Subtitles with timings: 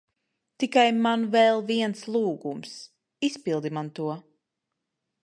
[0.63, 2.73] Tikai man vēl viens lūgums.
[3.29, 4.09] Izpildi man to.